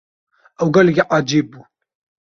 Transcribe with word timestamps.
Ew 0.61 0.69
gelekî 0.75 1.03
ecêb 1.17 1.45
bû. 1.51 1.59